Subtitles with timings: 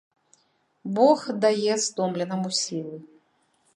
[0.99, 2.95] Бог дае стомленаму сілы.